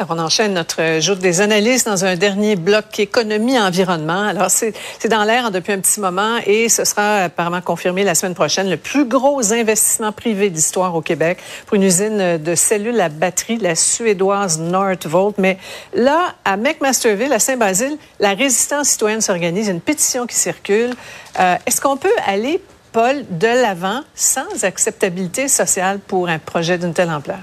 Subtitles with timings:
[0.00, 4.28] Alors, on enchaîne notre jour des analyses dans un dernier bloc économie-environnement.
[4.28, 4.72] Alors, c'est
[5.10, 8.78] dans l'air depuis un petit moment et ce sera apparemment confirmé la semaine prochaine, le
[8.78, 11.36] plus gros investissement privé d'histoire au Québec
[11.66, 15.36] pour une usine de cellules à batterie, la suédoise Northvolt.
[15.36, 15.58] Mais
[15.92, 20.94] là, à McMasterville, à Saint-Basile, la résistance citoyenne s'organise, une pétition qui circule.
[21.38, 26.94] Euh, Est-ce qu'on peut aller Paul, de l'avant sans acceptabilité sociale pour un projet d'une
[26.94, 27.40] telle ampleur?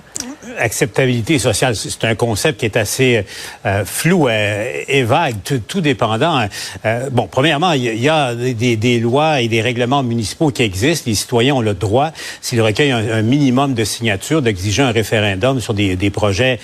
[0.60, 3.26] Acceptabilité sociale, c'est un concept qui est assez
[3.66, 5.36] euh, flou euh, et vague,
[5.68, 6.48] tout, dépendant.
[6.86, 11.06] Euh, bon, premièrement, il y, a des, des, lois et des règlements municipaux qui existent.
[11.08, 12.12] Les citoyens ont le droit,
[12.42, 16.60] s'ils recueillent un, minimum de signatures, d'exiger un référendum sur des, des projets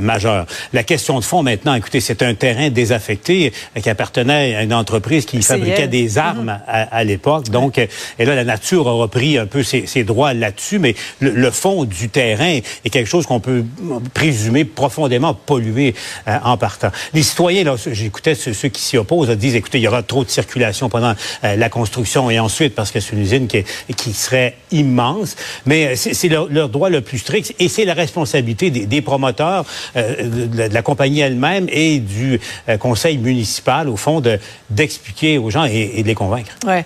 [0.00, 0.46] majeurs.
[0.72, 5.24] La question de fond maintenant, écoutez, c'est un terrain désaffecté qui appartenait à une entreprise
[5.26, 6.86] qui fabriquait des armes mhm.
[6.90, 7.48] à, l'époque.
[7.50, 11.30] Donc, et là, la nature a repris un peu ses, ses droits là-dessus, mais le,
[11.30, 13.64] le fond du terrain est quelque chose qu'on peut
[14.12, 15.94] présumer profondément pollué
[16.28, 16.90] euh, en partant.
[17.12, 20.88] Les citoyens, j'écoutais ceux, qui s'y opposent, disent, écoutez, il y aura trop de circulation
[20.88, 23.64] pendant euh, la construction et ensuite, parce que c'est une usine qui,
[23.96, 25.36] qui serait immense.
[25.66, 30.72] Mais euh, c'est leur, droit le plus strict et c'est la responsabilité des, promoteurs, de,
[30.72, 32.40] la compagnie elle-même et du
[32.78, 34.38] conseil municipal, au fond, de
[34.70, 36.50] d'expliquer aux gens et, de les convaincre.
[36.66, 36.84] Ouais.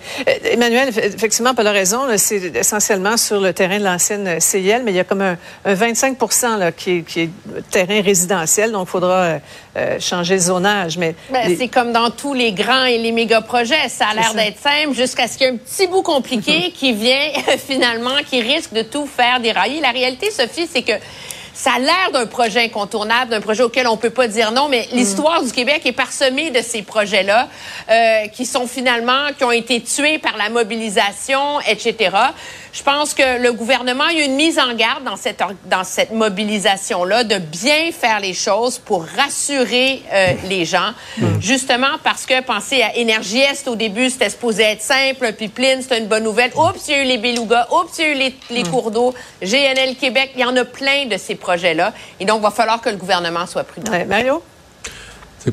[0.51, 2.01] Emmanuel, effectivement, pas la raison.
[2.17, 5.73] C'est essentiellement sur le terrain de l'ancienne CIL, mais il y a comme un, un
[5.73, 6.18] 25
[6.57, 7.29] là, qui, est, qui est
[7.69, 9.39] terrain résidentiel, donc il faudra euh,
[9.77, 10.97] euh, changer le zonage.
[10.97, 14.33] Mais ben, c'est comme dans tous les grands et les méga projets, ça a l'air
[14.33, 18.41] d'être simple jusqu'à ce qu'il y ait un petit bout compliqué qui vient finalement, qui
[18.41, 19.81] risque de tout faire dérailler.
[19.81, 20.93] La réalité, Sophie, c'est que
[21.59, 24.87] ça a l'air d'un projet incontournable, d'un projet auquel on peut pas dire non, mais
[24.93, 27.49] l'histoire du Québec est parsemée de ces projets-là
[27.91, 32.15] euh, qui sont finalement, qui ont été tués par la mobilisation, etc.
[32.71, 36.11] Je pense que le gouvernement a eu une mise en garde dans cette dans cette
[36.11, 40.91] mobilisation là de bien faire les choses pour rassurer euh, les gens,
[41.39, 45.81] justement parce que penser à Énergie Est au début c'était supposé être simple, un pipeline
[45.81, 46.51] c'était une bonne nouvelle.
[46.55, 48.67] Oups, il y a eu les belugas, oups, il y a eu les, les mm.
[48.67, 52.39] cours d'eau, GNL Québec, il y en a plein de ces projets là et donc
[52.39, 53.91] il va falloir que le gouvernement soit prudent.
[54.07, 54.43] Mario?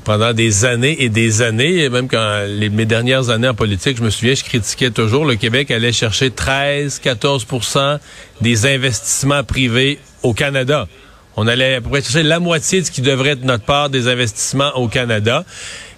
[0.05, 4.11] Pendant des années et des années, même quand mes dernières années en politique, je me
[4.11, 7.99] souviens, je critiquais toujours le Québec allait chercher 13, 14%
[8.41, 10.89] des investissements privés au Canada.
[11.37, 14.09] On allait à peu chercher la moitié de ce qui devrait être notre part des
[14.09, 15.45] investissements au Canada.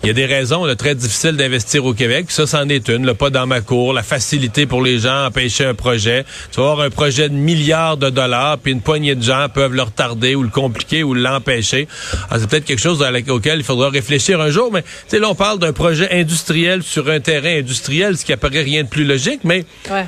[0.04, 2.26] Il y a des raisons là, très difficiles d'investir au Québec.
[2.28, 3.04] Ça, c'en est une.
[3.04, 6.24] Le pas dans ma cour, la facilité pour les gens à empêcher un projet.
[6.52, 9.74] Tu vas avoir un projet de milliards de dollars, puis une poignée de gens peuvent
[9.74, 11.88] le retarder ou le compliquer ou l'empêcher.
[12.30, 14.70] Ah, c'est peut-être quelque chose auquel il faudra réfléchir un jour.
[14.72, 14.84] Mais
[15.18, 18.88] là, on parle d'un projet industriel sur un terrain industriel, ce qui apparaît rien de
[18.88, 19.40] plus logique.
[19.42, 19.64] Mais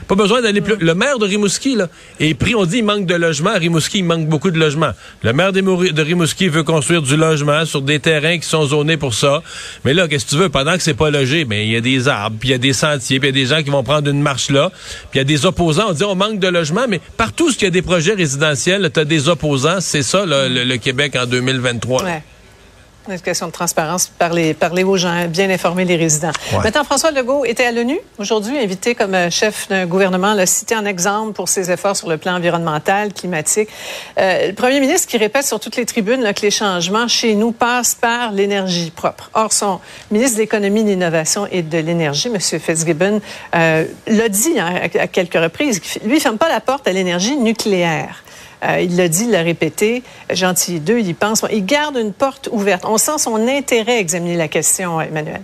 [0.07, 0.77] pas besoin d'aller plus.
[0.77, 1.89] Le maire de Rimouski là,
[2.21, 2.55] est pris.
[2.55, 3.51] On dit il manque de logements.
[3.51, 4.93] À Rimouski, il manque beaucoup de logements.
[5.23, 9.15] Le maire de Rimouski veut construire du logement sur des terrains qui sont zonés pour
[9.15, 9.43] ça.
[9.85, 10.49] Mais là, qu'est-ce que tu veux?
[10.49, 12.59] Pendant que c'est pas logé, mais il y a des arbres, puis il y a
[12.59, 14.71] des sentiers, puis il y a des gens qui vont prendre une marche là,
[15.11, 15.87] puis il y a des opposants.
[15.89, 18.91] On dit on manque de logement, mais partout où il y a des projets résidentiels,
[18.93, 19.81] tu as des opposants.
[19.81, 22.05] C'est ça, le, Québec en 2023.
[23.11, 26.31] Une question de transparence, parler, parler aux gens, bien informer les résidents.
[26.63, 30.77] Maintenant, François Legault était à l'ONU aujourd'hui, invité comme euh, chef d'un gouvernement, l'a cité
[30.77, 33.69] en exemple pour ses efforts sur le plan environnemental, climatique.
[34.17, 37.35] Euh, le premier ministre qui répète sur toutes les tribunes là, que les changements chez
[37.35, 39.29] nous passent par l'énergie propre.
[39.35, 39.81] Or, son
[40.13, 42.39] ministre de l'Économie, de l'Innovation et de l'Énergie, M.
[42.39, 43.21] Fitzgibbon,
[43.57, 45.81] euh, l'a dit hein, à, quelques reprises.
[46.05, 48.23] Lui, il ferme pas la porte à l'énergie nucléaire.
[48.65, 50.03] Euh, il l'a dit, il l'a répété.
[50.31, 51.45] Gentil 2, il y pense.
[51.51, 52.85] Il garde une porte ouverte.
[52.87, 55.43] On sent son intérêt à examiner la question, Emmanuel.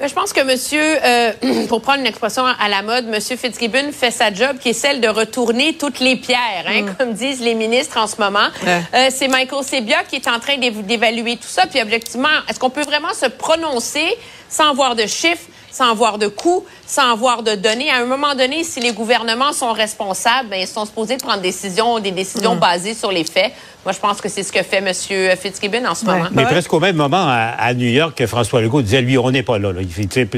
[0.00, 1.32] Ben, je pense que monsieur, euh,
[1.68, 5.02] pour prendre une expression à la mode, monsieur Fitzgibbon fait sa job qui est celle
[5.02, 6.94] de retourner toutes les pierres, hein, mm.
[6.96, 8.48] comme disent les ministres en ce moment.
[8.66, 11.66] Euh, c'est Michael Sebia qui est en train d'évaluer tout ça.
[11.66, 14.16] Puis objectivement, est-ce qu'on peut vraiment se prononcer
[14.48, 17.90] sans voir de chiffres, sans voir de coûts, sans avoir de données.
[17.90, 21.50] À un moment donné, si les gouvernements sont responsables, ben, ils sont supposés prendre des
[21.50, 22.60] décisions, des décisions mm.
[22.60, 23.52] basées sur les faits.
[23.84, 24.92] Moi, je pense que c'est ce que fait M.
[25.38, 26.26] Fitzgibbon en ce moment.
[26.32, 29.42] Mais presque au même moment, à, New York, que François Legault disait, lui, on n'est
[29.42, 29.70] pas là.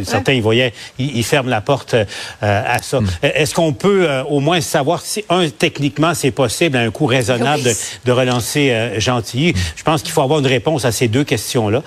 [0.05, 2.05] certains, ils voyaient, ils, ferment la porte euh,
[2.40, 3.00] à ça.
[3.00, 3.06] Mm.
[3.23, 7.06] Est-ce qu'on peut euh, au moins savoir si, un, techniquement, c'est possible à un coût
[7.06, 7.64] raisonnable
[8.05, 9.55] de, relancer euh, Gentilly?
[9.75, 11.82] Je pense qu'il faut avoir une réponse à ces deux questions-là.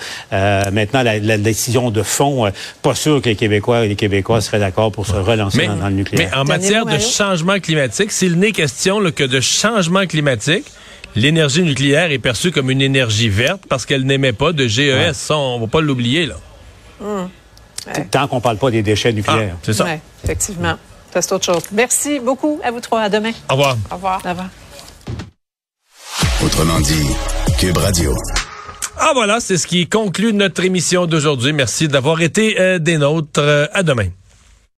[0.72, 2.52] maintenant, la, décision de fond,
[2.82, 5.96] pas sûr que les Québécois et les Québécois seraient d'accord pour se relancer dans, le
[5.96, 6.30] nucléaire.
[6.32, 10.66] Mais en matière de changement climatique, s'il n'est question que de changement climatique,
[11.16, 15.14] l'énergie nucléaire est perçue comme une énergie verte parce qu'elle n'émet pas de GES.
[15.14, 16.36] Ça, on va pas l'oublier, là.
[18.10, 19.56] Tant qu'on parle pas des déchets nucléaires.
[19.56, 19.84] Ah, c'est ça.
[19.84, 20.76] Ouais, effectivement.
[21.14, 21.64] Ça, c'est autre chose.
[21.72, 23.02] Merci beaucoup à vous trois.
[23.02, 23.32] À demain.
[23.50, 23.78] Au revoir.
[23.92, 24.22] Au revoir.
[24.26, 24.50] Au revoir.
[26.44, 27.08] Autrement dit,
[27.60, 28.16] Cube Radio.
[29.08, 31.54] Ah voilà, c'est ce qui conclut notre émission d'aujourd'hui.
[31.54, 33.40] Merci d'avoir été euh, des nôtres.
[33.40, 34.08] Euh, à demain.